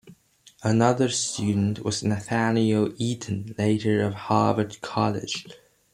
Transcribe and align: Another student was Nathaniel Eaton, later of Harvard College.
Another 0.63 1.09
student 1.09 1.85
was 1.85 2.03
Nathaniel 2.03 2.91
Eaton, 2.97 3.53
later 3.59 4.01
of 4.01 4.15
Harvard 4.15 4.81
College. 4.81 5.45